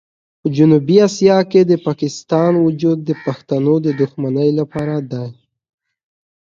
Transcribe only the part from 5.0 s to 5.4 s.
دی.